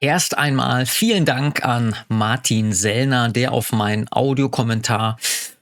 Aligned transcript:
Erst 0.00 0.38
einmal 0.38 0.86
vielen 0.86 1.24
Dank 1.24 1.64
an 1.64 1.96
Martin 2.06 2.72
Sellner, 2.72 3.30
der 3.30 3.50
auf 3.50 3.72
meinen 3.72 4.06
Audiokommentar 4.12 5.16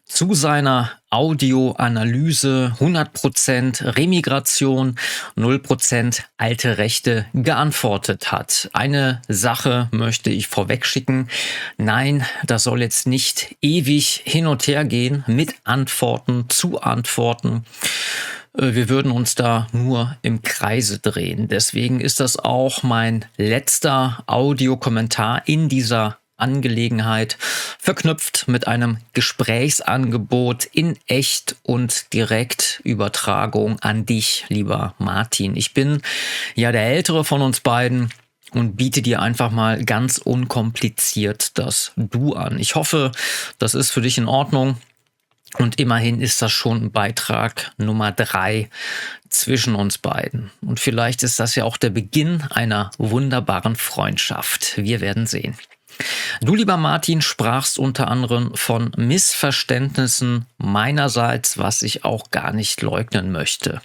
zu 0.04 0.34
seiner 0.34 0.92
Audioanalyse 1.08 2.76
100% 2.78 3.96
Remigration, 3.96 4.96
0% 5.38 6.22
alte 6.36 6.76
Rechte 6.76 7.24
geantwortet 7.32 8.30
hat. 8.30 8.68
Eine 8.74 9.22
Sache 9.26 9.88
möchte 9.90 10.28
ich 10.28 10.48
vorwegschicken. 10.48 11.30
Nein, 11.78 12.26
das 12.44 12.64
soll 12.64 12.82
jetzt 12.82 13.06
nicht 13.06 13.56
ewig 13.62 14.20
hin 14.24 14.46
und 14.46 14.66
her 14.66 14.84
gehen 14.84 15.24
mit 15.26 15.54
Antworten 15.64 16.44
zu 16.50 16.82
Antworten. 16.82 17.64
Äh, 18.56 18.74
wir 18.74 18.88
würden 18.88 19.12
uns 19.12 19.34
da 19.34 19.66
nur 19.72 20.16
im 20.22 20.42
Kreise 20.42 20.98
drehen. 20.98 21.48
Deswegen 21.48 22.00
ist 22.00 22.20
das 22.20 22.38
auch 22.38 22.82
mein 22.82 23.24
letzter 23.36 24.22
Audiokommentar 24.26 25.42
in 25.46 25.68
dieser 25.68 26.18
Angelegenheit, 26.38 27.38
verknüpft 27.78 28.46
mit 28.46 28.66
einem 28.66 28.98
Gesprächsangebot 29.14 30.66
in 30.66 30.98
echt 31.06 31.56
und 31.62 32.12
direkt 32.12 32.80
Übertragung 32.84 33.78
an 33.80 34.04
dich, 34.04 34.44
lieber 34.48 34.94
Martin. 34.98 35.56
Ich 35.56 35.72
bin 35.72 36.02
ja 36.54 36.72
der 36.72 36.88
ältere 36.88 37.24
von 37.24 37.40
uns 37.40 37.60
beiden 37.60 38.10
und 38.52 38.76
biete 38.76 39.02
dir 39.02 39.22
einfach 39.22 39.50
mal 39.50 39.82
ganz 39.84 40.18
unkompliziert 40.18 41.58
das 41.58 41.92
Du 41.96 42.34
an. 42.34 42.58
Ich 42.58 42.74
hoffe, 42.74 43.12
das 43.58 43.74
ist 43.74 43.90
für 43.90 44.02
dich 44.02 44.18
in 44.18 44.28
Ordnung. 44.28 44.76
Und 45.58 45.80
immerhin 45.80 46.20
ist 46.20 46.42
das 46.42 46.52
schon 46.52 46.92
Beitrag 46.92 47.72
Nummer 47.78 48.12
drei 48.12 48.68
zwischen 49.28 49.74
uns 49.74 49.98
beiden. 49.98 50.50
Und 50.60 50.80
vielleicht 50.80 51.22
ist 51.22 51.40
das 51.40 51.54
ja 51.54 51.64
auch 51.64 51.76
der 51.76 51.90
Beginn 51.90 52.42
einer 52.50 52.90
wunderbaren 52.98 53.76
Freundschaft. 53.76 54.76
Wir 54.76 55.00
werden 55.00 55.26
sehen. 55.26 55.56
Du, 56.42 56.54
lieber 56.54 56.76
Martin, 56.76 57.22
sprachst 57.22 57.78
unter 57.78 58.08
anderem 58.08 58.52
von 58.54 58.92
Missverständnissen 58.96 60.46
meinerseits, 60.58 61.56
was 61.56 61.82
ich 61.82 62.04
auch 62.04 62.30
gar 62.30 62.52
nicht 62.52 62.82
leugnen 62.82 63.32
möchte. 63.32 63.80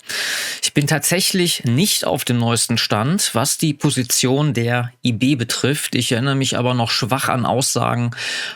Ich 0.62 0.74
bin 0.74 0.88
tatsächlich 0.88 1.64
nicht 1.64 2.06
auf 2.06 2.26
dem 2.26 2.38
neuesten 2.38 2.78
Stand, 2.78 3.32
was 3.34 3.58
die 3.58 3.74
Position 3.74 4.54
der 4.54 4.92
IB 5.04 5.36
betrifft. 5.36 5.96
Ich 5.96 6.12
erinnere 6.12 6.36
mich 6.36 6.58
aber 6.58 6.74
noch 6.74 6.92
schwach 6.92 7.30
an 7.30 7.46
Aussagen 7.46 8.12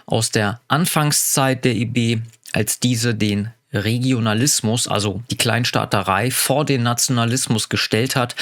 aus 0.06 0.32
der 0.32 0.60
Anfangszeit 0.68 1.64
der 1.64 1.76
IB, 1.76 2.22
als 2.56 2.80
diese 2.80 3.14
den 3.14 3.50
Regionalismus, 3.74 4.88
also 4.88 5.22
die 5.30 5.36
Kleinstaaterei, 5.36 6.32
vor 6.32 6.64
den 6.64 6.84
Nationalismus 6.84 7.68
gestellt 7.68 8.16
hat, 8.16 8.36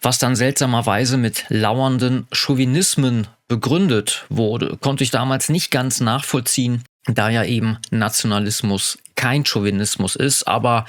was 0.00 0.18
dann 0.18 0.34
seltsamerweise 0.34 1.18
mit 1.18 1.44
lauernden 1.48 2.26
Chauvinismen 2.32 3.26
begründet 3.48 4.24
wurde, 4.30 4.78
konnte 4.80 5.04
ich 5.04 5.10
damals 5.10 5.50
nicht 5.50 5.70
ganz 5.70 6.00
nachvollziehen, 6.00 6.84
da 7.04 7.28
ja 7.28 7.44
eben 7.44 7.76
Nationalismus 7.90 8.98
kein 9.14 9.44
Chauvinismus 9.44 10.16
ist, 10.16 10.44
aber 10.44 10.86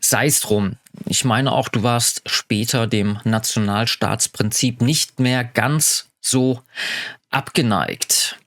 sei 0.00 0.26
es 0.26 0.38
drum. 0.40 0.76
Ich 1.06 1.24
meine 1.24 1.50
auch, 1.50 1.68
du 1.68 1.82
warst 1.82 2.22
später 2.26 2.86
dem 2.86 3.18
Nationalstaatsprinzip 3.24 4.80
nicht 4.80 5.18
mehr 5.18 5.42
ganz 5.42 6.10
so 6.20 6.62
abgeneigt. 7.30 8.38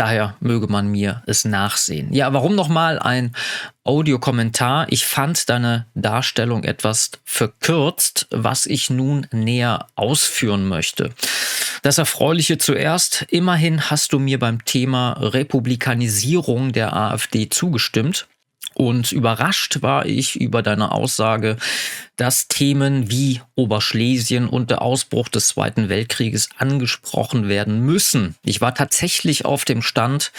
Daher 0.00 0.34
möge 0.40 0.66
man 0.66 0.88
mir 0.88 1.22
es 1.26 1.44
nachsehen. 1.44 2.10
Ja, 2.14 2.32
warum 2.32 2.54
nochmal 2.54 2.98
ein 2.98 3.36
Audiokommentar? 3.84 4.86
Ich 4.88 5.04
fand 5.04 5.50
deine 5.50 5.84
Darstellung 5.94 6.64
etwas 6.64 7.10
verkürzt, 7.26 8.26
was 8.30 8.64
ich 8.64 8.88
nun 8.88 9.26
näher 9.30 9.88
ausführen 9.96 10.66
möchte. 10.66 11.10
Das 11.82 11.98
Erfreuliche 11.98 12.56
zuerst. 12.56 13.26
Immerhin 13.28 13.90
hast 13.90 14.14
du 14.14 14.18
mir 14.18 14.38
beim 14.38 14.64
Thema 14.64 15.12
Republikanisierung 15.20 16.72
der 16.72 16.96
AfD 16.96 17.50
zugestimmt. 17.50 18.26
Und 18.74 19.10
überrascht 19.12 19.82
war 19.82 20.06
ich 20.06 20.40
über 20.40 20.62
deine 20.62 20.92
Aussage, 20.92 21.56
dass 22.16 22.48
Themen 22.48 23.10
wie 23.10 23.40
Oberschlesien 23.56 24.48
und 24.48 24.70
der 24.70 24.82
Ausbruch 24.82 25.28
des 25.28 25.48
Zweiten 25.48 25.88
Weltkrieges 25.88 26.48
angesprochen 26.56 27.48
werden 27.48 27.80
müssen. 27.80 28.36
Ich 28.44 28.60
war 28.60 28.74
tatsächlich 28.74 29.44
auf 29.44 29.64
dem 29.64 29.82
Stand, 29.82 30.32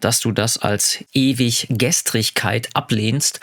dass 0.00 0.20
du 0.20 0.32
das 0.32 0.58
als 0.58 1.04
ewig 1.12 1.66
Gestrigkeit 1.70 2.68
ablehnst 2.74 3.40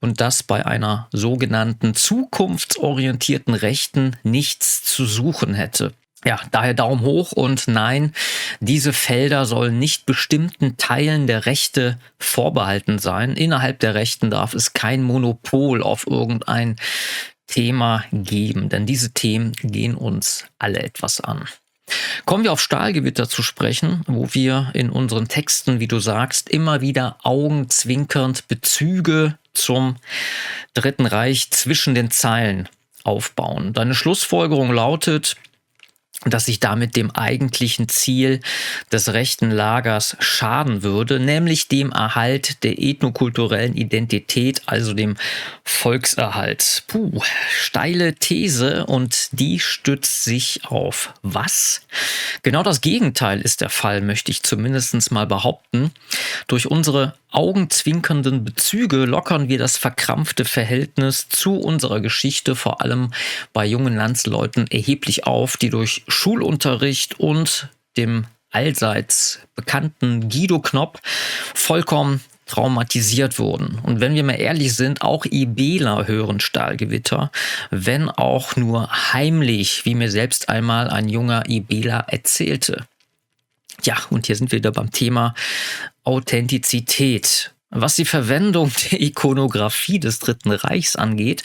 und 0.00 0.20
dass 0.20 0.42
bei 0.42 0.66
einer 0.66 1.08
sogenannten 1.12 1.94
zukunftsorientierten 1.94 3.54
Rechten 3.54 4.16
nichts 4.24 4.82
zu 4.82 5.06
suchen 5.06 5.54
hätte. 5.54 5.92
Ja, 6.24 6.40
daher 6.50 6.74
Daumen 6.74 7.02
hoch 7.02 7.32
und 7.32 7.68
nein, 7.68 8.12
diese 8.60 8.92
Felder 8.92 9.44
sollen 9.44 9.78
nicht 9.78 10.06
bestimmten 10.06 10.76
Teilen 10.76 11.26
der 11.26 11.46
Rechte 11.46 11.98
vorbehalten 12.18 12.98
sein. 12.98 13.36
Innerhalb 13.36 13.78
der 13.80 13.94
Rechten 13.94 14.30
darf 14.30 14.54
es 14.54 14.72
kein 14.72 15.02
Monopol 15.02 15.82
auf 15.82 16.06
irgendein 16.06 16.76
Thema 17.46 18.04
geben, 18.12 18.68
denn 18.68 18.86
diese 18.86 19.12
Themen 19.12 19.52
gehen 19.62 19.94
uns 19.94 20.46
alle 20.58 20.80
etwas 20.80 21.20
an. 21.20 21.46
Kommen 22.24 22.42
wir 22.42 22.52
auf 22.52 22.60
Stahlgewitter 22.60 23.28
zu 23.28 23.42
sprechen, 23.42 24.02
wo 24.08 24.28
wir 24.32 24.70
in 24.74 24.90
unseren 24.90 25.28
Texten, 25.28 25.78
wie 25.78 25.86
du 25.86 26.00
sagst, 26.00 26.48
immer 26.48 26.80
wieder 26.80 27.18
augenzwinkernd 27.22 28.48
Bezüge 28.48 29.38
zum 29.54 29.96
Dritten 30.74 31.06
Reich 31.06 31.50
zwischen 31.52 31.94
den 31.94 32.10
Zeilen 32.10 32.68
aufbauen. 33.04 33.72
Deine 33.72 33.94
Schlussfolgerung 33.94 34.72
lautet, 34.72 35.36
dass 36.30 36.46
sich 36.46 36.60
damit 36.60 36.96
dem 36.96 37.10
eigentlichen 37.10 37.88
Ziel 37.88 38.40
des 38.92 39.12
rechten 39.12 39.50
Lagers 39.50 40.16
schaden 40.20 40.82
würde, 40.82 41.20
nämlich 41.20 41.68
dem 41.68 41.92
Erhalt 41.92 42.62
der 42.64 42.80
ethnokulturellen 42.80 43.74
Identität, 43.74 44.62
also 44.66 44.92
dem 44.92 45.16
Volkserhalt. 45.64 46.84
Puh, 46.88 47.20
steile 47.48 48.14
These 48.14 48.86
und 48.86 49.28
die 49.32 49.60
stützt 49.60 50.24
sich 50.24 50.60
auf 50.64 51.14
was? 51.22 51.82
Genau 52.42 52.62
das 52.62 52.80
Gegenteil 52.80 53.40
ist 53.40 53.60
der 53.60 53.70
Fall, 53.70 54.00
möchte 54.00 54.30
ich 54.30 54.42
zumindest 54.42 55.10
mal 55.10 55.26
behaupten. 55.26 55.92
Durch 56.46 56.66
unsere 56.66 57.14
augenzwinkernden 57.36 58.44
Bezüge 58.44 59.04
lockern 59.04 59.48
wir 59.48 59.58
das 59.58 59.76
verkrampfte 59.76 60.44
Verhältnis 60.44 61.28
zu 61.28 61.58
unserer 61.58 62.00
Geschichte, 62.00 62.56
vor 62.56 62.80
allem 62.80 63.12
bei 63.52 63.66
jungen 63.66 63.94
Landsleuten, 63.94 64.66
erheblich 64.68 65.26
auf, 65.26 65.56
die 65.56 65.70
durch 65.70 66.02
Schulunterricht 66.08 67.20
und 67.20 67.68
dem 67.96 68.24
allseits 68.50 69.40
bekannten 69.54 70.30
Guido 70.30 70.60
Knopp 70.60 71.00
vollkommen 71.54 72.22
traumatisiert 72.46 73.38
wurden. 73.38 73.80
Und 73.82 74.00
wenn 74.00 74.14
wir 74.14 74.22
mal 74.22 74.40
ehrlich 74.40 74.74
sind, 74.74 75.02
auch 75.02 75.26
IBler 75.26 76.06
hören 76.06 76.40
Stahlgewitter, 76.40 77.30
wenn 77.70 78.08
auch 78.08 78.56
nur 78.56 78.88
heimlich, 79.12 79.84
wie 79.84 79.94
mir 79.96 80.10
selbst 80.10 80.48
einmal 80.48 80.88
ein 80.88 81.08
junger 81.08 81.42
IBler 81.48 82.06
erzählte. 82.08 82.86
Ja, 83.82 83.96
und 84.10 84.26
hier 84.26 84.36
sind 84.36 84.52
wir 84.52 84.58
wieder 84.58 84.72
beim 84.72 84.90
Thema 84.90 85.34
Authentizität. 86.06 87.52
Was 87.70 87.96
die 87.96 88.04
Verwendung 88.04 88.70
der 88.90 89.02
Ikonografie 89.02 89.98
des 89.98 90.20
Dritten 90.20 90.52
Reichs 90.52 90.94
angeht, 90.94 91.42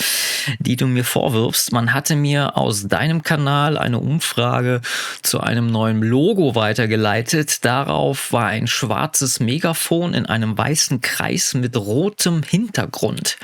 die 0.60 0.76
du 0.76 0.86
mir 0.86 1.04
vorwirfst, 1.04 1.72
man 1.72 1.94
hatte 1.94 2.16
mir 2.16 2.58
aus 2.58 2.88
deinem 2.88 3.24
Kanal 3.24 3.78
eine 3.78 4.00
Umfrage 4.00 4.82
zu 5.24 5.40
einem 5.40 5.68
neuen 5.68 6.02
Logo 6.02 6.54
weitergeleitet. 6.54 7.66
Darauf 7.66 8.32
war 8.32 8.46
ein 8.46 8.68
schwarzes 8.68 9.40
Megafon 9.40 10.14
in 10.14 10.28
einem 10.28 10.56
weißen 10.56 11.02
Kreis 11.02 11.56
mit 11.56 11.76
rotem 11.76 12.44
Hintergrund. 12.44 13.38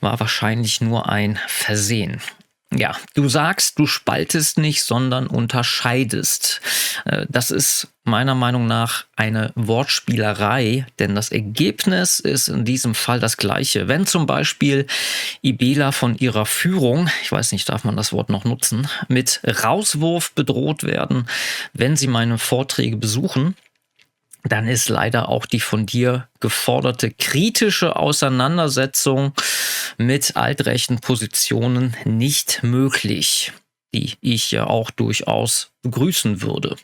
War 0.00 0.20
wahrscheinlich 0.20 0.82
nur 0.82 1.08
ein 1.08 1.38
Versehen. 1.48 2.20
Ja, 2.72 2.94
du 3.14 3.28
sagst, 3.28 3.80
du 3.80 3.86
spaltest 3.86 4.56
nicht, 4.56 4.84
sondern 4.84 5.26
unterscheidest. 5.26 6.60
Äh, 7.04 7.26
das 7.28 7.50
ist 7.50 7.88
meiner 8.04 8.36
Meinung 8.36 8.66
nach 8.66 9.06
eine 9.16 9.52
Wortspielerei, 9.56 10.86
denn 11.00 11.16
das 11.16 11.32
Ergebnis 11.32 12.20
ist 12.20 12.48
in 12.48 12.64
diesem 12.64 12.94
Fall 12.94 13.18
das 13.18 13.36
gleiche. 13.36 13.88
Wenn 13.88 14.06
zum 14.06 14.26
Beispiel 14.26 14.86
Ibela 15.42 15.90
von 15.90 16.16
ihrer 16.16 16.46
Führung, 16.46 17.10
ich 17.22 17.32
weiß 17.32 17.50
nicht, 17.52 17.68
darf 17.68 17.82
man 17.82 17.96
das 17.96 18.12
Wort 18.12 18.30
noch 18.30 18.44
nutzen, 18.44 18.88
mit 19.08 19.40
Rauswurf 19.44 20.32
bedroht 20.32 20.84
werden, 20.84 21.26
wenn 21.72 21.96
sie 21.96 22.06
meine 22.06 22.38
Vorträge 22.38 22.96
besuchen, 22.96 23.56
dann 24.44 24.66
ist 24.66 24.88
leider 24.88 25.28
auch 25.28 25.46
die 25.46 25.60
von 25.60 25.86
dir 25.86 26.28
geforderte 26.40 27.10
kritische 27.10 27.96
Auseinandersetzung 27.96 29.32
mit 29.98 30.36
altrechten 30.36 31.00
Positionen 31.00 31.96
nicht 32.04 32.62
möglich, 32.62 33.52
die 33.94 34.14
ich 34.20 34.50
ja 34.50 34.66
auch 34.66 34.90
durchaus 34.90 35.72
begrüßen 35.82 36.42
würde. 36.42 36.76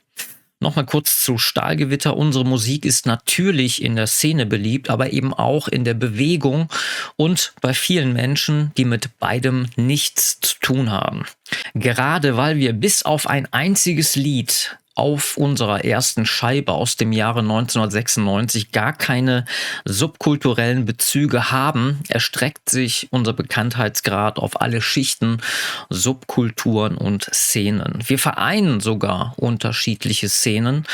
Nochmal 0.58 0.86
kurz 0.86 1.22
zu 1.22 1.36
Stahlgewitter. 1.36 2.16
Unsere 2.16 2.46
Musik 2.46 2.86
ist 2.86 3.04
natürlich 3.04 3.82
in 3.82 3.94
der 3.94 4.06
Szene 4.06 4.46
beliebt, 4.46 4.88
aber 4.88 5.12
eben 5.12 5.34
auch 5.34 5.68
in 5.68 5.84
der 5.84 5.92
Bewegung 5.92 6.68
und 7.16 7.52
bei 7.60 7.74
vielen 7.74 8.14
Menschen, 8.14 8.72
die 8.78 8.86
mit 8.86 9.18
beidem 9.18 9.68
nichts 9.76 10.40
zu 10.40 10.58
tun 10.60 10.90
haben. 10.90 11.26
Gerade 11.74 12.38
weil 12.38 12.56
wir 12.56 12.72
bis 12.72 13.02
auf 13.02 13.26
ein 13.26 13.52
einziges 13.52 14.16
Lied 14.16 14.78
auf 14.96 15.36
unserer 15.36 15.84
ersten 15.84 16.26
Scheibe 16.26 16.72
aus 16.72 16.96
dem 16.96 17.12
Jahre 17.12 17.40
1996 17.40 18.72
gar 18.72 18.92
keine 18.92 19.44
subkulturellen 19.84 20.84
Bezüge 20.86 21.50
haben, 21.52 22.00
erstreckt 22.08 22.70
sich 22.70 23.08
unser 23.10 23.34
Bekanntheitsgrad 23.34 24.38
auf 24.38 24.60
alle 24.60 24.80
Schichten, 24.80 25.42
Subkulturen 25.90 26.96
und 26.96 27.24
Szenen. 27.32 27.98
Wir 28.06 28.18
vereinen 28.18 28.80
sogar 28.80 29.34
unterschiedliche 29.36 30.28
Szenen 30.28 30.84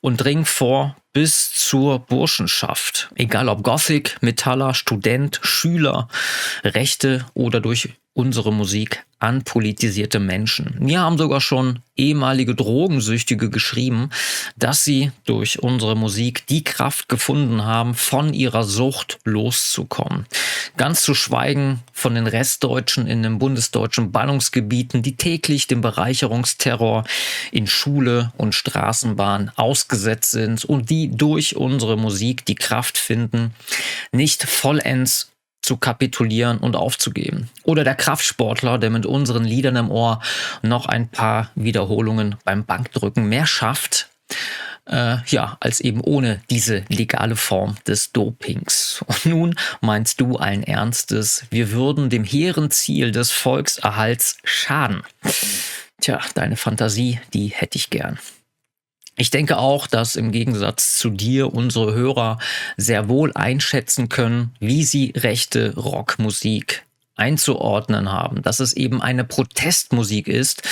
und 0.00 0.18
dringen 0.18 0.44
vor 0.44 0.96
bis 1.12 1.52
zur 1.54 2.00
Burschenschaft. 2.00 3.10
Egal 3.14 3.48
ob 3.48 3.62
Gothic, 3.62 4.16
Metaller, 4.22 4.74
Student, 4.74 5.40
Schüler, 5.42 6.08
Rechte 6.64 7.26
oder 7.34 7.60
durch 7.60 7.90
unsere 8.14 8.52
Musik 8.52 9.04
an 9.22 9.44
politisierte 9.44 10.18
Menschen. 10.18 10.74
Mir 10.80 11.00
haben 11.00 11.16
sogar 11.16 11.40
schon 11.40 11.78
ehemalige 11.96 12.56
Drogensüchtige 12.56 13.50
geschrieben, 13.50 14.10
dass 14.56 14.84
sie 14.84 15.12
durch 15.26 15.62
unsere 15.62 15.94
Musik 15.96 16.44
die 16.48 16.64
Kraft 16.64 17.08
gefunden 17.08 17.64
haben, 17.64 17.94
von 17.94 18.34
ihrer 18.34 18.64
Sucht 18.64 19.20
loszukommen. 19.24 20.26
Ganz 20.76 21.02
zu 21.02 21.14
schweigen 21.14 21.80
von 21.92 22.16
den 22.16 22.26
Restdeutschen 22.26 23.06
in 23.06 23.22
den 23.22 23.38
bundesdeutschen 23.38 24.10
Ballungsgebieten, 24.10 25.02
die 25.02 25.16
täglich 25.16 25.68
dem 25.68 25.82
Bereicherungsterror 25.82 27.04
in 27.52 27.68
Schule 27.68 28.32
und 28.36 28.54
Straßenbahn 28.54 29.52
ausgesetzt 29.54 30.32
sind 30.32 30.64
und 30.64 30.90
die 30.90 31.16
durch 31.16 31.54
unsere 31.54 31.96
Musik 31.96 32.44
die 32.44 32.56
Kraft 32.56 32.98
finden, 32.98 33.54
nicht 34.10 34.42
vollends 34.42 35.31
zu 35.62 35.76
kapitulieren 35.76 36.58
und 36.58 36.76
aufzugeben. 36.76 37.48
Oder 37.62 37.84
der 37.84 37.94
Kraftsportler, 37.94 38.78
der 38.78 38.90
mit 38.90 39.06
unseren 39.06 39.44
Liedern 39.44 39.76
im 39.76 39.90
Ohr 39.90 40.20
noch 40.62 40.86
ein 40.86 41.08
paar 41.08 41.50
Wiederholungen 41.54 42.36
beim 42.44 42.64
Bankdrücken 42.64 43.28
mehr 43.28 43.46
schafft, 43.46 44.08
äh, 44.86 45.18
ja, 45.26 45.56
als 45.60 45.80
eben 45.80 46.00
ohne 46.00 46.42
diese 46.50 46.84
legale 46.88 47.36
Form 47.36 47.76
des 47.86 48.12
Dopings. 48.12 49.04
Und 49.06 49.26
nun 49.26 49.54
meinst 49.80 50.20
du 50.20 50.36
allen 50.36 50.64
Ernstes, 50.64 51.44
wir 51.50 51.70
würden 51.70 52.10
dem 52.10 52.24
hehren 52.24 52.70
Ziel 52.70 53.12
des 53.12 53.30
Volkserhalts 53.30 54.38
schaden. 54.44 55.02
Tja, 56.00 56.20
deine 56.34 56.56
Fantasie, 56.56 57.20
die 57.32 57.48
hätte 57.48 57.78
ich 57.78 57.90
gern. 57.90 58.18
Ich 59.16 59.30
denke 59.30 59.58
auch, 59.58 59.86
dass 59.86 60.16
im 60.16 60.32
Gegensatz 60.32 60.96
zu 60.96 61.10
dir 61.10 61.52
unsere 61.52 61.94
Hörer 61.94 62.38
sehr 62.76 63.08
wohl 63.08 63.32
einschätzen 63.34 64.08
können, 64.08 64.54
wie 64.58 64.84
sie 64.84 65.12
rechte 65.16 65.74
Rockmusik 65.74 66.84
einzuordnen 67.14 68.10
haben, 68.10 68.42
dass 68.42 68.58
es 68.58 68.72
eben 68.72 69.02
eine 69.02 69.24
Protestmusik 69.24 70.28
ist, 70.28 70.62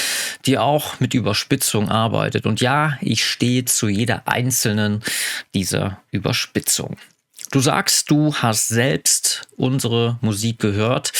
die 0.46 0.58
auch 0.58 0.98
mit 0.98 1.12
Überspitzung 1.12 1.90
arbeitet. 1.90 2.46
Und 2.46 2.60
ja, 2.60 2.96
ich 3.02 3.24
stehe 3.24 3.66
zu 3.66 3.88
jeder 3.88 4.26
einzelnen 4.26 5.02
dieser 5.54 6.00
Überspitzung. 6.10 6.96
Du 7.52 7.60
sagst, 7.60 8.10
du 8.10 8.34
hast 8.34 8.68
selbst 8.68 9.48
unsere 9.56 10.18
Musik 10.20 10.60
gehört. 10.60 11.12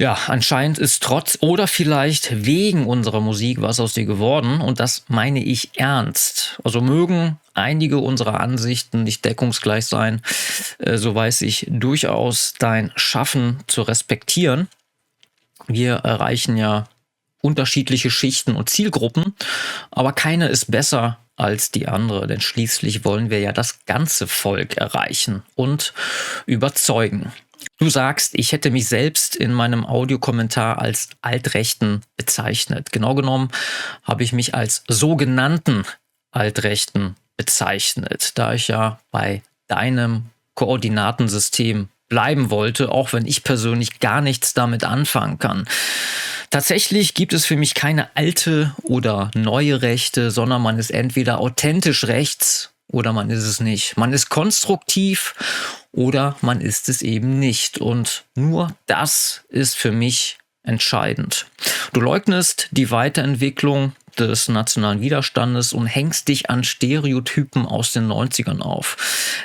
Ja, 0.00 0.16
anscheinend 0.28 0.78
ist 0.78 1.02
trotz 1.02 1.38
oder 1.40 1.66
vielleicht 1.66 2.44
wegen 2.46 2.86
unserer 2.86 3.20
Musik 3.20 3.60
was 3.60 3.80
aus 3.80 3.94
dir 3.94 4.04
geworden 4.04 4.60
und 4.60 4.78
das 4.78 5.04
meine 5.08 5.42
ich 5.42 5.70
ernst. 5.76 6.60
Also 6.62 6.80
mögen 6.80 7.40
einige 7.52 7.98
unserer 7.98 8.38
Ansichten 8.38 9.02
nicht 9.02 9.24
deckungsgleich 9.24 9.86
sein, 9.86 10.22
äh, 10.78 10.98
so 10.98 11.16
weiß 11.16 11.42
ich 11.42 11.66
durchaus 11.68 12.54
dein 12.60 12.92
Schaffen 12.94 13.58
zu 13.66 13.82
respektieren. 13.82 14.68
Wir 15.66 15.94
erreichen 15.94 16.56
ja 16.56 16.88
unterschiedliche 17.42 18.12
Schichten 18.12 18.54
und 18.54 18.70
Zielgruppen, 18.70 19.34
aber 19.90 20.12
keine 20.12 20.46
ist 20.46 20.70
besser 20.70 21.18
als 21.34 21.72
die 21.72 21.88
andere, 21.88 22.28
denn 22.28 22.40
schließlich 22.40 23.04
wollen 23.04 23.30
wir 23.30 23.40
ja 23.40 23.50
das 23.50 23.84
ganze 23.84 24.28
Volk 24.28 24.76
erreichen 24.76 25.42
und 25.56 25.92
überzeugen. 26.46 27.32
Du 27.78 27.88
sagst, 27.88 28.32
ich 28.34 28.52
hätte 28.52 28.70
mich 28.70 28.88
selbst 28.88 29.36
in 29.36 29.52
meinem 29.52 29.84
Audiokommentar 29.86 30.78
als 30.78 31.10
Altrechten 31.22 32.02
bezeichnet. 32.16 32.92
Genau 32.92 33.14
genommen 33.14 33.50
habe 34.02 34.22
ich 34.22 34.32
mich 34.32 34.54
als 34.54 34.82
sogenannten 34.88 35.84
Altrechten 36.30 37.16
bezeichnet, 37.36 38.32
da 38.34 38.54
ich 38.54 38.68
ja 38.68 38.98
bei 39.10 39.42
deinem 39.68 40.26
Koordinatensystem 40.54 41.88
bleiben 42.08 42.50
wollte, 42.50 42.90
auch 42.90 43.12
wenn 43.12 43.26
ich 43.26 43.44
persönlich 43.44 44.00
gar 44.00 44.20
nichts 44.20 44.54
damit 44.54 44.82
anfangen 44.84 45.38
kann. 45.38 45.68
Tatsächlich 46.50 47.14
gibt 47.14 47.32
es 47.32 47.44
für 47.44 47.56
mich 47.56 47.74
keine 47.74 48.16
alte 48.16 48.74
oder 48.82 49.30
neue 49.34 49.82
Rechte, 49.82 50.30
sondern 50.30 50.62
man 50.62 50.78
ist 50.78 50.90
entweder 50.90 51.40
authentisch 51.40 52.04
rechts 52.04 52.72
oder 52.90 53.12
man 53.12 53.30
ist 53.30 53.44
es 53.44 53.60
nicht. 53.60 53.96
Man 53.96 54.12
ist 54.12 54.28
konstruktiv 54.28 55.34
oder 55.92 56.36
man 56.40 56.60
ist 56.60 56.88
es 56.88 57.02
eben 57.02 57.38
nicht. 57.38 57.78
Und 57.78 58.24
nur 58.34 58.74
das 58.86 59.44
ist 59.48 59.76
für 59.76 59.92
mich 59.92 60.38
entscheidend. 60.62 61.46
Du 61.92 62.00
leugnest 62.00 62.68
die 62.70 62.90
Weiterentwicklung 62.90 63.92
des 64.18 64.48
nationalen 64.48 65.00
Widerstandes 65.00 65.72
und 65.72 65.86
hängst 65.86 66.28
dich 66.28 66.50
an 66.50 66.64
Stereotypen 66.64 67.66
aus 67.66 67.92
den 67.92 68.08
90ern 68.08 68.60
auf. 68.60 68.96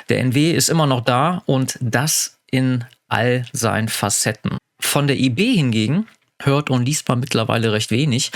Der 0.08 0.18
NW 0.20 0.50
ist 0.52 0.68
immer 0.68 0.86
noch 0.86 1.02
da 1.02 1.42
und 1.46 1.78
das 1.80 2.38
in 2.50 2.84
all 3.08 3.46
seinen 3.52 3.88
Facetten. 3.88 4.58
Von 4.80 5.06
der 5.06 5.18
IB 5.18 5.54
hingegen 5.54 6.08
hört 6.42 6.70
und 6.70 6.84
liest 6.84 7.08
man 7.08 7.20
mittlerweile 7.20 7.72
recht 7.72 7.90
wenig, 7.90 8.32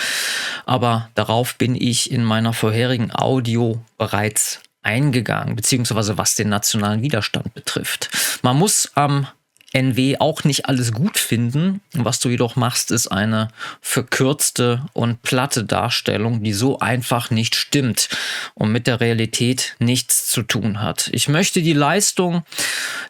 aber 0.65 1.11
darauf 1.15 1.57
bin 1.57 1.75
ich 1.75 2.11
in 2.11 2.25
meiner 2.25 2.53
vorherigen 2.53 3.11
Audio 3.13 3.83
bereits 3.99 4.61
eingegangen, 4.83 5.57
beziehungsweise 5.57 6.19
was 6.19 6.35
den 6.35 6.49
nationalen 6.49 7.03
Widerstand 7.03 7.55
betrifft. 7.55 8.11
Man 8.43 8.57
muss 8.57 8.91
am 8.95 9.27
NW 9.73 10.17
auch 10.19 10.45
nicht 10.45 10.67
alles 10.67 10.93
gut 10.93 11.19
finden. 11.19 11.81
Was 11.93 12.21
du 12.21 12.31
jedoch 12.31 12.57
machst, 12.57 12.91
ist 12.91 13.09
eine 13.09 13.49
verkürzte 13.83 14.87
und 14.95 15.23
platte 15.23 15.65
Darstellung, 15.65 16.43
die 16.43 16.55
so 16.55 16.79
einfach 16.79 17.31
nicht 17.31 17.55
stimmt 17.55 18.09
und 18.55 18.73
mit 18.73 18.87
der 18.87 19.01
Realität 19.01 19.77
nichts 19.79 20.27
zu 20.27 20.43
tun 20.43 20.81
hat. 20.81 21.11
Ich 21.13 21.29
möchte 21.29 21.61
die 21.61 21.75
Leistung 21.75 22.45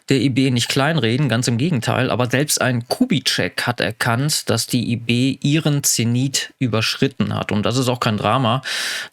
der 0.09 0.19
IB 0.19 0.51
nicht 0.51 0.67
kleinreden, 0.67 1.29
ganz 1.29 1.47
im 1.47 1.57
Gegenteil, 1.57 2.09
aber 2.09 2.29
selbst 2.29 2.59
ein 2.61 2.87
Kubitschek 2.87 3.65
hat 3.65 3.79
erkannt, 3.79 4.49
dass 4.49 4.67
die 4.67 4.91
IB 4.91 5.39
ihren 5.41 5.83
Zenit 5.83 6.53
überschritten 6.59 7.33
hat. 7.35 7.53
Und 7.53 7.65
das 7.65 7.77
ist 7.77 7.87
auch 7.87 8.01
kein 8.01 8.17
Drama, 8.17 8.61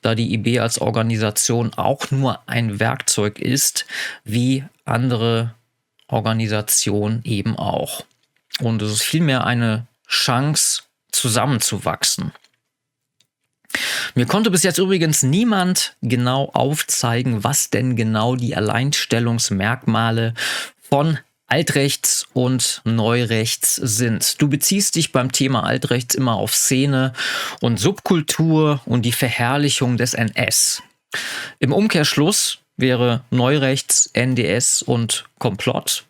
da 0.03 0.17
die 0.17 0.35
IB 0.35 0.59
als 0.59 0.81
Organisation 0.81 1.75
auch 1.75 2.11
nur 2.11 2.41
ein 2.49 2.81
Werkzeug 2.81 3.39
ist, 3.39 3.87
wie 4.25 4.65
andere 4.85 5.55
Organisation 6.09 7.21
eben 7.25 7.57
auch. 7.57 8.05
Und 8.61 8.83
es 8.83 8.93
ist 8.93 9.03
vielmehr 9.03 9.45
eine 9.45 9.87
Chance, 10.09 10.83
zusammenzuwachsen. 11.13 12.33
Mir 14.15 14.27
konnte 14.27 14.51
bis 14.51 14.63
jetzt 14.63 14.79
übrigens 14.79 15.23
niemand 15.23 15.97
genau 16.03 16.51
aufzeigen, 16.53 17.45
was 17.45 17.71
denn 17.71 17.97
genau 17.97 18.37
die 18.37 18.57
Alleinstellungsmerkmale 18.57 20.35
von 20.81 21.19
Altrechts 21.49 22.27
und 22.33 22.81
Neurechts 22.85 23.77
sind. 23.77 24.41
Du 24.41 24.49
beziehst 24.49 24.97
dich 24.97 25.13
beim 25.13 25.31
Thema 25.33 25.65
Altrechts 25.65 26.15
immer 26.15 26.35
auf 26.35 26.55
Szene 26.55 27.13
und 27.61 27.79
Subkultur 27.79 28.81
und 28.85 29.03
die 29.03 29.13
Verherrlichung 29.13 29.97
des 29.97 30.15
NS. 30.15 30.83
Im 31.59 31.73
Umkehrschluss 31.73 32.59
wäre 32.77 33.23
Neurechts, 33.31 34.11
NDS 34.13 34.83
und 34.83 35.25
Komplott. 35.39 36.05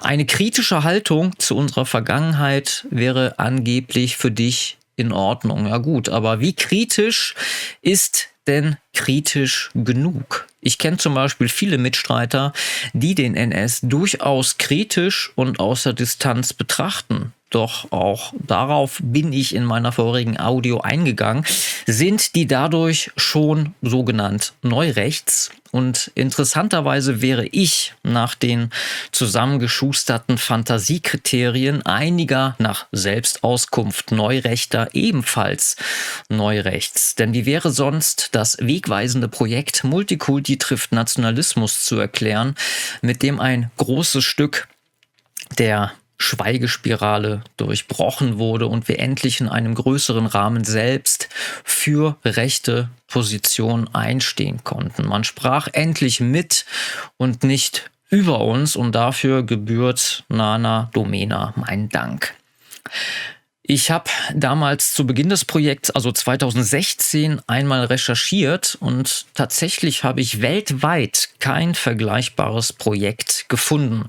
Eine 0.00 0.26
kritische 0.26 0.84
Haltung 0.84 1.38
zu 1.38 1.56
unserer 1.56 1.86
Vergangenheit 1.86 2.86
wäre 2.90 3.38
angeblich 3.38 4.16
für 4.16 4.30
dich 4.30 4.78
in 4.96 5.12
Ordnung. 5.12 5.66
Ja 5.66 5.78
gut, 5.78 6.08
aber 6.08 6.40
wie 6.40 6.52
kritisch 6.52 7.34
ist 7.80 8.28
denn 8.46 8.76
kritisch 8.92 9.70
genug? 9.74 10.46
Ich 10.60 10.78
kenne 10.78 10.98
zum 10.98 11.14
Beispiel 11.14 11.48
viele 11.48 11.78
Mitstreiter, 11.78 12.52
die 12.92 13.14
den 13.14 13.34
NS 13.34 13.80
durchaus 13.82 14.58
kritisch 14.58 15.32
und 15.34 15.58
außer 15.58 15.92
Distanz 15.92 16.52
betrachten 16.52 17.32
doch 17.54 17.90
auch 17.92 18.32
darauf 18.34 19.00
bin 19.02 19.32
ich 19.32 19.54
in 19.54 19.64
meiner 19.64 19.92
vorigen 19.92 20.38
Audio 20.38 20.80
eingegangen, 20.80 21.44
sind 21.86 22.34
die 22.34 22.46
dadurch 22.46 23.10
schon 23.16 23.74
sogenannt 23.82 24.54
neurechts. 24.62 25.50
Und 25.72 26.10
interessanterweise 26.14 27.22
wäre 27.22 27.46
ich 27.46 27.94
nach 28.02 28.34
den 28.34 28.68
zusammengeschusterten 29.10 30.36
Fantasiekriterien 30.36 31.84
einiger 31.86 32.56
nach 32.58 32.86
Selbstauskunft 32.92 34.12
Neurechter 34.12 34.90
ebenfalls 34.92 35.76
neurechts. 36.28 37.14
Denn 37.14 37.32
wie 37.32 37.46
wäre 37.46 37.70
sonst 37.70 38.28
das 38.32 38.58
wegweisende 38.60 39.28
Projekt 39.28 39.82
Multikulti 39.82 40.58
trifft 40.58 40.92
Nationalismus 40.92 41.86
zu 41.86 41.98
erklären, 41.98 42.54
mit 43.00 43.22
dem 43.22 43.40
ein 43.40 43.70
großes 43.78 44.22
Stück 44.22 44.68
der 45.56 45.92
Schweigespirale 46.22 47.42
durchbrochen 47.56 48.38
wurde 48.38 48.66
und 48.66 48.88
wir 48.88 48.98
endlich 48.98 49.40
in 49.40 49.48
einem 49.48 49.74
größeren 49.74 50.26
Rahmen 50.26 50.64
selbst 50.64 51.28
für 51.64 52.16
rechte 52.24 52.88
Position 53.08 53.88
einstehen 53.94 54.64
konnten. 54.64 55.06
Man 55.06 55.24
sprach 55.24 55.68
endlich 55.72 56.20
mit 56.20 56.64
und 57.16 57.42
nicht 57.42 57.90
über 58.08 58.40
uns 58.40 58.76
und 58.76 58.94
dafür 58.94 59.42
gebührt 59.42 60.24
Nana 60.28 60.90
Domena 60.92 61.52
mein 61.56 61.88
Dank. 61.88 62.34
Ich 63.64 63.92
habe 63.92 64.10
damals 64.34 64.92
zu 64.92 65.06
Beginn 65.06 65.28
des 65.28 65.44
Projekts, 65.44 65.90
also 65.90 66.10
2016, 66.10 67.40
einmal 67.46 67.84
recherchiert 67.84 68.76
und 68.80 69.26
tatsächlich 69.34 70.02
habe 70.02 70.20
ich 70.20 70.42
weltweit 70.42 71.28
kein 71.38 71.76
vergleichbares 71.76 72.72
Projekt 72.72 73.48
gefunden. 73.48 74.08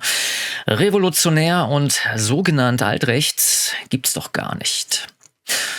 Revolutionär 0.65 1.67
und 1.67 2.01
sogenannt 2.15 2.81
altrechts 2.81 3.73
gibt's 3.89 4.13
doch 4.13 4.33
gar 4.33 4.55
nicht. 4.55 5.07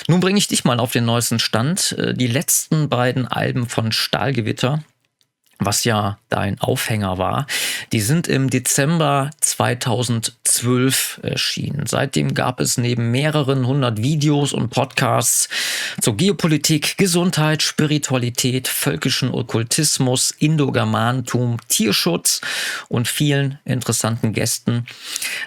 Nun 0.07 0.21
bringe 0.21 0.39
ich 0.39 0.47
dich 0.47 0.65
mal 0.65 0.79
auf 0.79 0.93
den 0.93 1.07
neuesten 1.07 1.41
Stand. 1.41 1.97
Die 1.99 2.27
letzten 2.29 2.89
beiden 2.89 3.27
Alben 3.27 3.69
von 3.69 3.91
Stahlgewitter 3.91 4.85
was 5.65 5.85
ja 5.85 6.19
dein 6.29 6.61
Aufhänger 6.61 7.19
war, 7.19 7.47
die 7.93 8.01
sind 8.01 8.29
im 8.29 8.51
Dezember 8.51 9.31
2012 9.41 11.21
erschienen. 11.23 11.87
Seitdem 11.87 12.35
gab 12.35 12.61
es 12.61 12.79
neben 12.79 13.11
mehreren 13.11 13.67
hundert 13.67 14.03
Videos 14.03 14.53
und 14.53 14.71
Podcasts 14.71 15.49
zur 16.01 16.17
Geopolitik, 16.17 16.97
Gesundheit, 16.97 17.63
Spiritualität, 17.63 18.69
völkischen 18.69 19.31
Okkultismus, 19.33 20.31
Indogermantum, 20.31 21.59
Tierschutz 21.69 22.41
und 22.89 23.09
vielen 23.09 23.59
interessanten 23.65 24.33
Gästen 24.33 24.87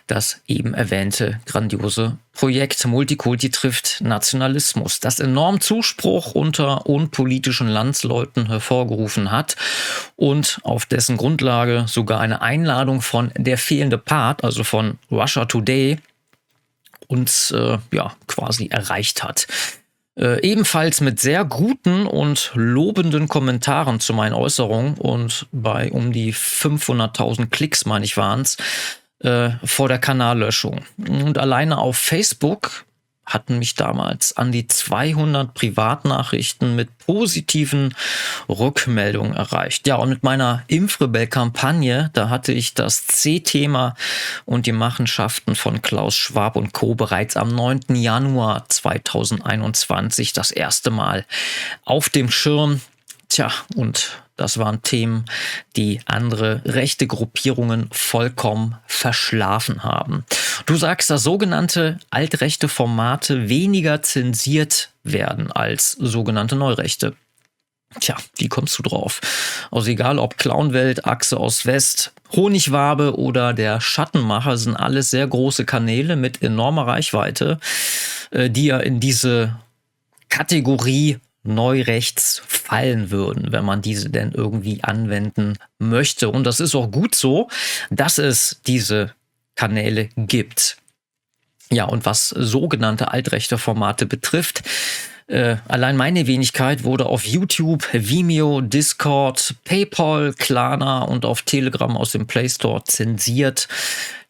das 0.07 0.41
eben 0.47 0.73
erwähnte 0.73 1.39
grandiose 1.45 2.17
Projekt 2.33 2.85
Multikulti 2.85 3.49
trifft 3.49 4.01
Nationalismus, 4.01 4.99
das 4.99 5.19
enorm 5.19 5.59
Zuspruch 5.59 6.33
unter 6.33 6.85
unpolitischen 6.85 7.67
Landsleuten 7.67 8.47
hervorgerufen 8.47 9.31
hat 9.31 9.55
und 10.15 10.59
auf 10.63 10.85
dessen 10.85 11.17
Grundlage 11.17 11.85
sogar 11.87 12.19
eine 12.19 12.41
Einladung 12.41 13.01
von 13.01 13.31
Der 13.37 13.57
fehlende 13.57 13.97
Part, 13.97 14.43
also 14.43 14.63
von 14.63 14.97
Russia 15.11 15.45
Today, 15.45 15.99
uns 17.07 17.51
äh, 17.51 17.77
ja 17.91 18.13
quasi 18.27 18.67
erreicht 18.67 19.23
hat. 19.23 19.47
Äh, 20.17 20.41
ebenfalls 20.41 20.99
mit 20.99 21.19
sehr 21.19 21.45
guten 21.45 22.07
und 22.07 22.51
lobenden 22.55 23.27
Kommentaren 23.27 23.99
zu 23.99 24.13
meinen 24.13 24.33
Äußerungen 24.33 24.95
und 24.95 25.45
bei 25.51 25.91
um 25.91 26.11
die 26.11 26.33
500.000 26.33 27.49
Klicks, 27.51 27.85
meine 27.85 28.03
ich, 28.03 28.17
waren 28.17 28.41
es, 28.41 28.57
äh, 29.19 29.51
vor 29.63 29.87
der 29.87 29.99
Kanallöschung. 29.99 30.81
Und 31.07 31.37
alleine 31.37 31.77
auf 31.77 31.97
Facebook 31.97 32.85
hatten 33.27 33.59
mich 33.59 33.75
damals 33.75 34.35
an 34.37 34.51
die 34.51 34.67
200 34.67 35.53
Privatnachrichten 35.53 36.75
mit 36.75 36.97
positiven 36.99 37.93
Rückmeldungen 38.49 39.33
erreicht. 39.33 39.85
Ja, 39.85 39.97
und 39.97 40.09
mit 40.09 40.23
meiner 40.23 40.63
Impfrebell-Kampagne, 40.67 42.09
da 42.13 42.29
hatte 42.29 42.53
ich 42.53 42.73
das 42.73 43.05
C-Thema 43.05 43.95
und 44.45 44.65
die 44.65 44.71
Machenschaften 44.71 45.55
von 45.55 45.81
Klaus 45.81 46.15
Schwab 46.15 46.55
und 46.55 46.71
Co. 46.71 46.95
bereits 46.95 47.35
am 47.35 47.49
9. 47.49 47.95
Januar 47.95 48.67
2021 48.69 50.31
das 50.31 50.51
erste 50.51 50.89
Mal 50.89 51.25
auf 51.83 52.09
dem 52.09 52.31
Schirm. 52.31 52.79
Tja, 53.27 53.51
und 53.75 54.21
das 54.37 54.57
waren 54.59 54.81
Themen, 54.83 55.25
die 55.75 55.99
andere 56.05 56.61
rechte 56.63 57.07
Gruppierungen 57.07 57.89
vollkommen 57.91 58.77
verschlafen 58.85 59.83
haben. 59.83 60.25
Du 60.65 60.75
sagst, 60.75 61.09
dass 61.09 61.23
sogenannte 61.23 61.99
altrechte 62.09 62.67
Formate 62.67 63.49
weniger 63.49 64.01
zensiert 64.01 64.91
werden 65.03 65.51
als 65.51 65.91
sogenannte 65.91 66.55
Neurechte. 66.55 67.15
Tja, 67.99 68.15
wie 68.35 68.49
kommst 68.49 68.77
du 68.77 68.83
drauf? 68.83 69.21
Also 69.71 69.89
egal 69.89 70.19
ob 70.19 70.37
Clownwelt, 70.37 71.05
Achse 71.05 71.37
aus 71.37 71.65
West, 71.65 72.13
Honigwabe 72.35 73.17
oder 73.17 73.53
der 73.53 73.79
Schattenmacher 73.81 74.57
sind 74.57 74.75
alles 74.75 75.09
sehr 75.09 75.25
große 75.25 75.65
Kanäle 75.65 76.15
mit 76.15 76.41
enormer 76.41 76.85
Reichweite, 76.85 77.59
äh, 78.31 78.49
die 78.49 78.65
ja 78.65 78.77
in 78.77 78.99
diese 78.99 79.57
Kategorie 80.29 81.17
Neurechts 81.43 82.41
fallen 82.67 83.11
würden, 83.11 83.51
wenn 83.51 83.63
man 83.63 83.81
diese 83.81 84.09
denn 84.09 84.33
irgendwie 84.33 84.83
anwenden 84.83 85.53
möchte. 85.79 86.29
Und 86.29 86.43
das 86.43 86.59
ist 86.59 86.75
auch 86.75 86.91
gut 86.91 87.15
so, 87.15 87.47
dass 87.89 88.17
es 88.17 88.61
diese 88.67 89.13
Kanäle 89.55 90.09
gibt. 90.17 90.77
Ja, 91.71 91.85
und 91.85 92.05
was 92.05 92.29
sogenannte 92.29 93.11
altrechte 93.11 93.57
Formate 93.57 94.05
betrifft, 94.05 94.63
äh, 95.27 95.57
allein 95.67 95.97
meine 95.97 96.27
Wenigkeit 96.27 96.83
wurde 96.83 97.05
auf 97.05 97.25
YouTube, 97.25 97.85
Vimeo, 97.91 98.61
Discord, 98.61 99.55
PayPal, 99.65 100.33
Klarna 100.33 101.01
und 101.01 101.25
auf 101.25 101.41
Telegram 101.41 101.95
aus 101.97 102.11
dem 102.11 102.27
Play 102.27 102.47
Store 102.47 102.83
zensiert. 102.85 103.67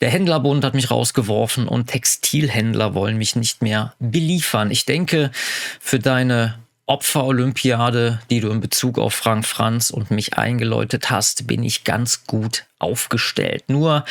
Der 0.01 0.09
Händlerbund 0.09 0.63
hat 0.63 0.73
mich 0.73 0.89
rausgeworfen 0.89 1.67
und 1.67 1.87
Textilhändler 1.87 2.95
wollen 2.95 3.17
mich 3.17 3.35
nicht 3.35 3.61
mehr 3.61 3.93
beliefern. 3.99 4.71
Ich 4.71 4.85
denke, 4.85 5.31
für 5.79 5.99
deine 5.99 6.57
Opferolympiade, 6.87 8.21
die 8.29 8.39
du 8.39 8.49
in 8.49 8.61
Bezug 8.61 8.97
auf 8.97 9.13
Frank 9.13 9.45
Franz 9.45 9.89
und 9.89 10.09
mich 10.09 10.37
eingeläutet 10.37 11.09
hast, 11.09 11.45
bin 11.45 11.61
ich 11.63 11.83
ganz 11.83 12.25
gut 12.25 12.66
aufgestellt. 12.79 13.65
Nur 13.67 14.05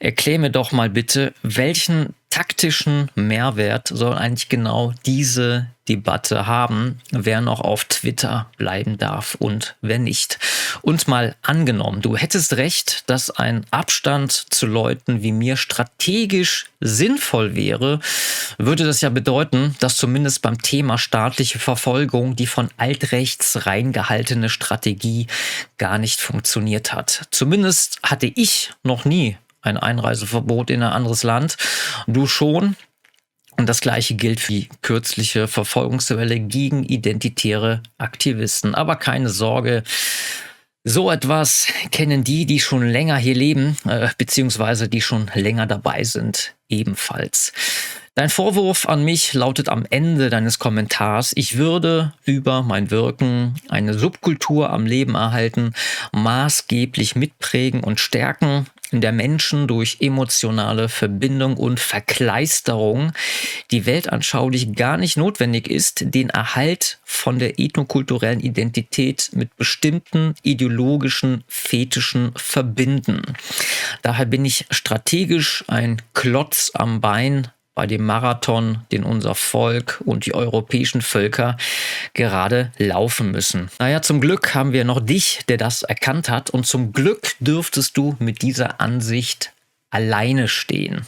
erklär 0.00 0.38
mir 0.38 0.50
doch 0.50 0.72
mal 0.72 0.90
bitte, 0.90 1.32
welchen 1.42 2.14
taktischen 2.30 3.10
Mehrwert 3.14 3.88
soll 3.88 4.14
eigentlich 4.14 4.48
genau 4.48 4.94
diese 5.04 5.66
Debatte 5.88 6.46
haben, 6.46 7.00
wer 7.10 7.40
noch 7.40 7.60
auf 7.60 7.84
Twitter 7.84 8.48
bleiben 8.56 8.98
darf 8.98 9.34
und 9.34 9.74
wer 9.80 9.98
nicht. 9.98 10.38
Und 10.80 11.08
mal 11.08 11.34
angenommen, 11.42 12.02
du 12.02 12.16
hättest 12.16 12.56
recht, 12.56 13.10
dass 13.10 13.30
ein 13.30 13.66
Abstand 13.72 14.32
zu 14.32 14.66
Leuten 14.66 15.22
wie 15.22 15.32
mir 15.32 15.56
strategisch 15.56 16.66
sinnvoll 16.80 17.56
wäre, 17.56 17.98
würde 18.58 18.84
das 18.84 19.00
ja 19.00 19.10
bedeuten, 19.10 19.74
dass 19.80 19.96
zumindest 19.96 20.40
beim 20.40 20.62
Thema 20.62 20.98
staatliche 20.98 21.58
Verfolgung 21.58 22.36
die 22.36 22.46
von 22.46 22.68
altrechts 22.76 23.66
reingehaltene 23.66 24.48
Strategie 24.48 25.26
gar 25.78 25.98
nicht 25.98 26.20
funktioniert 26.20 26.92
hat. 26.92 27.26
Zumindest 27.32 27.98
hatte 28.02 28.26
ich 28.26 28.72
noch 28.82 29.04
nie 29.04 29.36
ein 29.60 29.76
Einreiseverbot 29.76 30.70
in 30.70 30.82
ein 30.82 30.92
anderes 30.92 31.22
Land. 31.22 31.56
Du 32.06 32.26
schon. 32.26 32.76
Und 33.58 33.68
das 33.68 33.80
gleiche 33.80 34.14
gilt 34.14 34.40
für 34.40 34.52
die 34.52 34.68
kürzliche 34.80 35.46
Verfolgungswelle 35.46 36.40
gegen 36.40 36.84
identitäre 36.84 37.82
Aktivisten. 37.98 38.74
Aber 38.74 38.96
keine 38.96 39.28
Sorge, 39.28 39.82
so 40.84 41.10
etwas 41.10 41.68
kennen 41.92 42.24
die, 42.24 42.44
die 42.44 42.58
schon 42.58 42.86
länger 42.88 43.16
hier 43.16 43.34
leben, 43.34 43.76
äh, 43.86 44.08
beziehungsweise 44.18 44.88
die 44.88 45.00
schon 45.00 45.30
länger 45.34 45.66
dabei 45.66 46.02
sind, 46.02 46.56
ebenfalls. 46.68 47.52
Dein 48.14 48.28
Vorwurf 48.28 48.86
an 48.86 49.04
mich 49.04 49.32
lautet 49.32 49.70
am 49.70 49.86
Ende 49.88 50.28
deines 50.28 50.58
Kommentars, 50.58 51.32
ich 51.34 51.56
würde 51.56 52.12
über 52.26 52.62
mein 52.62 52.90
Wirken 52.90 53.54
eine 53.70 53.94
Subkultur 53.94 54.68
am 54.68 54.84
Leben 54.84 55.14
erhalten, 55.14 55.72
maßgeblich 56.12 57.16
mitprägen 57.16 57.82
und 57.82 58.00
stärken, 58.00 58.66
in 58.90 59.00
der 59.00 59.12
Menschen 59.12 59.66
durch 59.66 59.96
emotionale 60.00 60.90
Verbindung 60.90 61.56
und 61.56 61.80
Verkleisterung 61.80 63.12
die 63.70 63.86
weltanschaulich 63.86 64.74
gar 64.74 64.98
nicht 64.98 65.16
notwendig 65.16 65.68
ist, 65.68 66.14
den 66.14 66.28
Erhalt 66.28 66.98
von 67.04 67.38
der 67.38 67.58
ethnokulturellen 67.58 68.40
Identität 68.40 69.30
mit 69.32 69.56
bestimmten 69.56 70.34
ideologischen 70.42 71.44
Fetischen 71.48 72.32
verbinden. 72.36 73.22
Daher 74.02 74.26
bin 74.26 74.44
ich 74.44 74.66
strategisch 74.70 75.64
ein 75.68 76.02
Klotz 76.12 76.70
am 76.74 77.00
Bein 77.00 77.48
bei 77.74 77.86
dem 77.86 78.04
Marathon, 78.04 78.78
den 78.92 79.02
unser 79.02 79.34
Volk 79.34 80.02
und 80.04 80.26
die 80.26 80.34
europäischen 80.34 81.00
Völker 81.00 81.56
gerade 82.14 82.70
laufen 82.78 83.30
müssen. 83.30 83.70
Naja, 83.78 84.02
zum 84.02 84.20
Glück 84.20 84.54
haben 84.54 84.72
wir 84.72 84.84
noch 84.84 85.00
dich, 85.00 85.40
der 85.48 85.56
das 85.56 85.82
erkannt 85.82 86.28
hat 86.28 86.50
und 86.50 86.66
zum 86.66 86.92
Glück 86.92 87.34
dürftest 87.40 87.96
du 87.96 88.16
mit 88.18 88.42
dieser 88.42 88.80
Ansicht 88.80 89.52
alleine 89.90 90.48
stehen. 90.48 91.06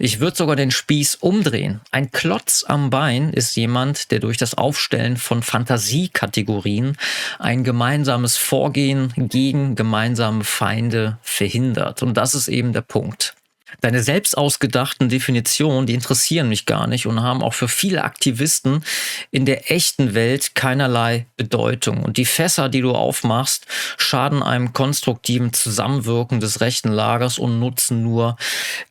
Ich 0.00 0.20
würde 0.20 0.36
sogar 0.36 0.54
den 0.54 0.70
Spieß 0.70 1.16
umdrehen. 1.16 1.80
Ein 1.90 2.12
Klotz 2.12 2.64
am 2.66 2.88
Bein 2.88 3.32
ist 3.32 3.56
jemand, 3.56 4.12
der 4.12 4.20
durch 4.20 4.36
das 4.36 4.54
Aufstellen 4.54 5.16
von 5.16 5.42
Fantasiekategorien 5.42 6.96
ein 7.40 7.64
gemeinsames 7.64 8.36
Vorgehen 8.36 9.12
gegen 9.16 9.74
gemeinsame 9.74 10.44
Feinde 10.44 11.18
verhindert. 11.22 12.02
Und 12.02 12.16
das 12.16 12.34
ist 12.34 12.46
eben 12.46 12.72
der 12.72 12.82
Punkt. 12.82 13.34
Deine 13.80 14.02
selbst 14.02 14.36
ausgedachten 14.36 15.08
Definitionen, 15.08 15.86
die 15.86 15.94
interessieren 15.94 16.48
mich 16.48 16.66
gar 16.66 16.86
nicht 16.86 17.06
und 17.06 17.22
haben 17.22 17.42
auch 17.42 17.54
für 17.54 17.68
viele 17.68 18.02
Aktivisten 18.04 18.84
in 19.30 19.46
der 19.46 19.70
echten 19.70 20.14
Welt 20.14 20.54
keinerlei 20.54 21.26
Bedeutung. 21.36 22.02
Und 22.02 22.16
die 22.16 22.24
Fässer, 22.24 22.68
die 22.68 22.80
du 22.80 22.92
aufmachst, 22.92 23.66
schaden 23.96 24.42
einem 24.42 24.72
konstruktiven 24.72 25.52
Zusammenwirken 25.52 26.40
des 26.40 26.60
rechten 26.60 26.90
Lagers 26.90 27.38
und 27.38 27.60
nutzen 27.60 28.02
nur 28.02 28.36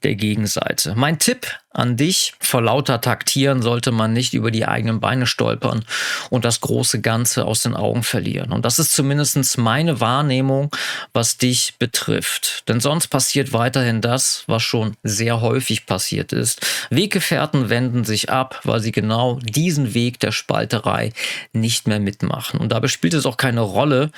der 0.04 0.16
Gegenseite. 0.16 0.94
Mein 0.96 1.20
Tipp 1.20 1.48
an 1.78 1.96
dich. 1.96 2.34
Vor 2.40 2.62
lauter 2.62 3.02
Taktieren 3.02 3.62
sollte 3.62 3.92
man 3.92 4.14
nicht 4.14 4.34
über 4.34 4.52
die 4.52 4.66
eigenen 4.66 5.00
Beine 5.00 5.28
stolpern 5.28 5.86
und 6.30 6.46
das 6.46 6.62
große 6.62 7.02
Ganze 7.02 7.46
aus 7.46 7.62
den 7.62 7.76
Augen 7.76 8.04
verlieren. 8.04 8.52
Und 8.52 8.66
das 8.66 8.80
ist 8.80 8.94
zumindest 8.94 9.58
meine 9.58 10.00
Wahrnehmung, 10.00 10.76
was 11.14 11.38
dich 11.38 11.76
betrifft. 11.78 12.68
Denn 12.68 12.80
sonst 12.80 13.08
passiert 13.08 13.54
weiterhin 13.54 14.02
das, 14.02 14.44
was 14.48 14.64
schon 14.64 14.96
sehr 15.04 15.42
häufig 15.42 15.86
passiert 15.86 16.34
ist. 16.34 16.66
Weggefährten 16.90 17.70
wenden 17.70 18.04
sich 18.04 18.30
ab, 18.30 18.60
weil 18.64 18.80
sie 18.80 18.92
genau 18.92 19.40
diesen 19.44 19.94
Weg 19.94 20.20
der 20.20 20.32
Spalterei 20.32 21.14
nicht 21.54 21.88
mehr 21.88 22.00
mitmachen. 22.00 22.60
Und 22.60 22.72
dabei 22.72 22.88
spielt 22.88 23.14
es 23.14 23.26
auch 23.26 23.38
keine 23.38 23.62
Rolle, 23.62 24.12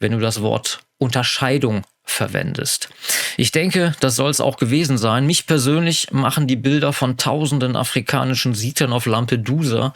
wenn 0.00 0.12
du 0.12 0.18
das 0.18 0.42
Wort 0.42 0.80
Unterscheidung 0.98 1.84
verwendest. 2.04 2.90
Ich 3.36 3.50
denke, 3.50 3.94
das 4.00 4.14
soll 4.14 4.30
es 4.30 4.40
auch 4.40 4.58
gewesen 4.58 4.98
sein. 4.98 5.26
Mich 5.26 5.46
persönlich 5.46 6.12
machen 6.12 6.46
die 6.46 6.56
Bilder 6.56 6.92
von 6.92 7.16
tausenden 7.16 7.76
afrikanischen 7.76 8.54
Siedlern 8.54 8.92
auf 8.92 9.06
Lampedusa 9.06 9.94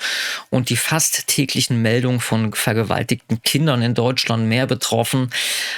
und 0.51 0.71
die 0.71 0.77
fast 0.77 1.27
täglichen 1.29 1.83
Meldungen 1.83 2.21
von 2.21 2.53
vergewaltigten 2.55 3.43
Kindern 3.43 3.83
in 3.83 3.95
Deutschland 3.95 4.47
mehr 4.47 4.67
betroffen 4.67 5.31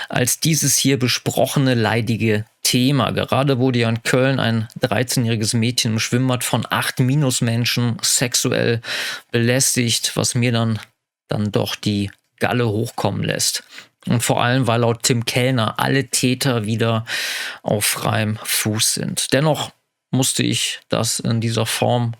als 0.08 0.40
dieses 0.40 0.76
hier 0.76 0.98
besprochene 0.98 1.74
leidige 1.74 2.44
Thema. 2.62 3.10
Gerade 3.10 3.58
wurde 3.58 3.80
ja 3.80 3.88
in 3.88 4.02
Köln 4.02 4.38
ein 4.38 4.68
13-jähriges 4.80 5.56
Mädchen 5.56 5.94
im 5.94 5.98
Schwimmbad 5.98 6.44
von 6.44 6.64
acht 6.70 7.00
Minusmenschen 7.00 7.98
sexuell 8.02 8.80
belästigt, 9.32 10.12
was 10.14 10.34
mir 10.34 10.52
dann, 10.52 10.78
dann 11.28 11.50
doch 11.50 11.74
die 11.74 12.10
Galle 12.38 12.68
hochkommen 12.68 13.22
lässt. 13.22 13.64
Und 14.06 14.22
vor 14.22 14.42
allem, 14.42 14.66
weil 14.66 14.80
laut 14.80 15.02
Tim 15.02 15.24
Kellner 15.24 15.78
alle 15.78 16.08
Täter 16.08 16.64
wieder 16.64 17.04
auf 17.62 17.84
freiem 17.84 18.38
Fuß 18.42 18.94
sind. 18.94 19.32
Dennoch 19.32 19.72
musste 20.10 20.42
ich 20.42 20.80
das 20.88 21.20
in 21.20 21.40
dieser 21.40 21.66
Form 21.66 22.14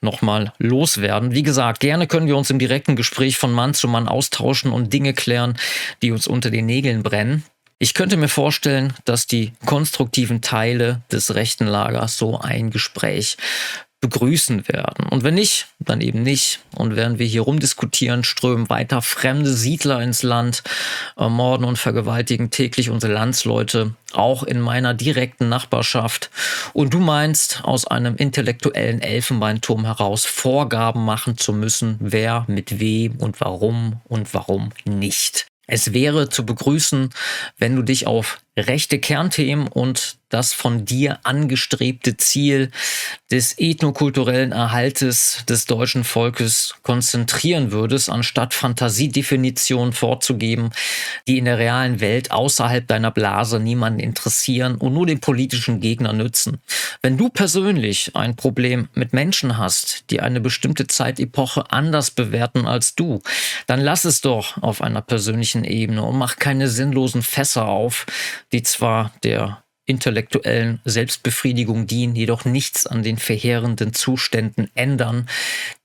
nochmal 0.00 0.52
loswerden. 0.58 1.32
Wie 1.32 1.42
gesagt, 1.42 1.80
gerne 1.80 2.06
können 2.06 2.26
wir 2.26 2.36
uns 2.36 2.50
im 2.50 2.58
direkten 2.58 2.96
Gespräch 2.96 3.38
von 3.38 3.52
Mann 3.52 3.74
zu 3.74 3.88
Mann 3.88 4.08
austauschen 4.08 4.72
und 4.72 4.92
Dinge 4.92 5.14
klären, 5.14 5.56
die 6.02 6.12
uns 6.12 6.26
unter 6.26 6.50
den 6.50 6.66
Nägeln 6.66 7.02
brennen. 7.02 7.44
Ich 7.78 7.94
könnte 7.94 8.16
mir 8.16 8.28
vorstellen, 8.28 8.92
dass 9.04 9.26
die 9.26 9.52
konstruktiven 9.66 10.40
Teile 10.40 11.02
des 11.10 11.34
rechten 11.34 11.66
Lagers 11.66 12.16
so 12.16 12.38
ein 12.38 12.70
Gespräch 12.70 13.36
begrüßen 14.02 14.68
werden. 14.68 15.06
Und 15.08 15.22
wenn 15.22 15.34
nicht, 15.34 15.68
dann 15.78 16.00
eben 16.00 16.22
nicht. 16.22 16.58
Und 16.76 16.96
während 16.96 17.18
wir 17.18 17.26
hier 17.26 17.42
rumdiskutieren, 17.42 18.24
strömen 18.24 18.68
weiter 18.68 19.00
fremde 19.00 19.50
Siedler 19.52 20.02
ins 20.02 20.22
Land, 20.22 20.62
morden 21.16 21.64
und 21.64 21.78
vergewaltigen 21.78 22.50
täglich 22.50 22.90
unsere 22.90 23.12
Landsleute, 23.12 23.94
auch 24.12 24.42
in 24.42 24.60
meiner 24.60 24.92
direkten 24.92 25.48
Nachbarschaft. 25.48 26.30
Und 26.72 26.92
du 26.92 26.98
meinst, 26.98 27.62
aus 27.62 27.86
einem 27.86 28.16
intellektuellen 28.16 29.00
Elfenbeinturm 29.00 29.84
heraus 29.84 30.26
Vorgaben 30.26 31.04
machen 31.04 31.38
zu 31.38 31.52
müssen, 31.52 31.96
wer 32.00 32.44
mit 32.48 32.80
wem 32.80 33.16
und 33.16 33.40
warum 33.40 34.00
und 34.08 34.34
warum 34.34 34.70
nicht. 34.84 35.46
Es 35.68 35.92
wäre 35.92 36.28
zu 36.28 36.44
begrüßen, 36.44 37.10
wenn 37.56 37.76
du 37.76 37.82
dich 37.82 38.08
auf 38.08 38.40
rechte 38.58 38.98
Kernthemen 38.98 39.68
und 39.68 40.16
das 40.32 40.52
von 40.52 40.84
dir 40.84 41.18
angestrebte 41.24 42.16
Ziel 42.16 42.70
des 43.30 43.58
ethnokulturellen 43.58 44.52
Erhaltes 44.52 45.44
des 45.48 45.66
deutschen 45.66 46.04
Volkes 46.04 46.74
konzentrieren 46.82 47.72
würdest, 47.72 48.10
anstatt 48.10 48.54
Fantasiedefinitionen 48.54 49.92
vorzugeben, 49.92 50.70
die 51.26 51.38
in 51.38 51.44
der 51.44 51.58
realen 51.58 52.00
Welt 52.00 52.30
außerhalb 52.30 52.86
deiner 52.86 53.10
Blase 53.10 53.60
niemanden 53.60 54.00
interessieren 54.00 54.76
und 54.76 54.94
nur 54.94 55.06
den 55.06 55.20
politischen 55.20 55.80
Gegner 55.80 56.12
nützen. 56.12 56.60
Wenn 57.02 57.16
du 57.16 57.28
persönlich 57.28 58.14
ein 58.14 58.36
Problem 58.36 58.88
mit 58.94 59.12
Menschen 59.12 59.58
hast, 59.58 60.10
die 60.10 60.20
eine 60.20 60.40
bestimmte 60.40 60.86
Zeitepoche 60.86 61.70
anders 61.70 62.10
bewerten 62.10 62.66
als 62.66 62.94
du, 62.94 63.20
dann 63.66 63.80
lass 63.80 64.04
es 64.04 64.20
doch 64.20 64.62
auf 64.62 64.82
einer 64.82 65.02
persönlichen 65.02 65.64
Ebene 65.64 66.02
und 66.02 66.16
mach 66.16 66.36
keine 66.36 66.68
sinnlosen 66.68 67.22
Fässer 67.22 67.66
auf, 67.66 68.06
die 68.52 68.62
zwar 68.62 69.12
der 69.22 69.61
intellektuellen 69.84 70.80
Selbstbefriedigung 70.84 71.86
dienen, 71.86 72.14
jedoch 72.14 72.44
nichts 72.44 72.86
an 72.86 73.02
den 73.02 73.18
verheerenden 73.18 73.92
Zuständen 73.94 74.70
ändern, 74.74 75.28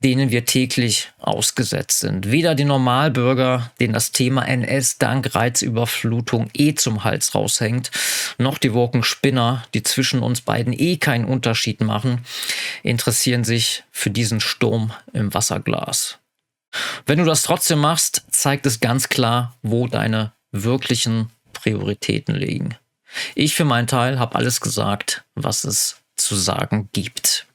denen 0.03 0.29
wir 0.29 0.45
täglich 0.45 1.09
ausgesetzt 1.17 2.01
sind. 2.01 2.31
Weder 2.31 2.53
die 2.53 2.63
Normalbürger, 2.63 3.71
denen 3.79 3.93
das 3.93 4.11
Thema 4.11 4.47
NS 4.47 4.99
dank 4.99 5.33
Reizüberflutung 5.33 6.49
eh 6.53 6.75
zum 6.75 7.03
Hals 7.03 7.33
raushängt, 7.33 7.89
noch 8.37 8.59
die 8.59 8.73
Woken 8.73 9.01
Spinner, 9.01 9.63
die 9.73 9.81
zwischen 9.81 10.19
uns 10.19 10.41
beiden 10.41 10.73
eh 10.73 10.97
keinen 10.97 11.25
Unterschied 11.25 11.81
machen, 11.81 12.23
interessieren 12.83 13.43
sich 13.43 13.83
für 13.91 14.11
diesen 14.11 14.39
Sturm 14.39 14.93
im 15.13 15.33
Wasserglas. 15.33 16.19
Wenn 17.07 17.17
du 17.17 17.25
das 17.25 17.41
trotzdem 17.43 17.79
machst, 17.79 18.25
zeigt 18.29 18.65
es 18.67 18.79
ganz 18.79 19.09
klar, 19.09 19.55
wo 19.63 19.87
deine 19.87 20.33
wirklichen 20.51 21.31
Prioritäten 21.53 22.35
liegen. 22.35 22.75
Ich 23.35 23.55
für 23.55 23.65
meinen 23.65 23.87
Teil 23.87 24.19
habe 24.19 24.35
alles 24.35 24.61
gesagt, 24.61 25.23
was 25.35 25.63
es 25.63 25.97
zu 26.15 26.35
sagen 26.35 26.89
gibt. 26.93 27.46